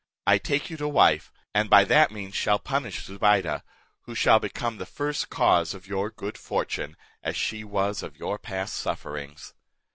I 0.25 0.39
take 0.39 0.71
you 0.71 0.77
to 0.77 0.87
wife; 0.87 1.31
and 1.53 1.69
by 1.69 1.83
that 1.83 2.09
means 2.09 2.33
shall 2.33 2.57
punish 2.57 3.05
Zobeide, 3.05 3.61
who 4.05 4.15
shall 4.15 4.39
become 4.39 4.77
the 4.77 4.87
first 4.87 5.29
cause 5.29 5.75
of 5.75 5.85
your 5.85 6.09
good 6.09 6.39
fortune, 6.39 6.97
as 7.21 7.35
she 7.37 7.63
was 7.63 8.01
of 8.01 8.17
your 8.17 8.39
past 8.39 8.73
sufferings. 8.73 9.53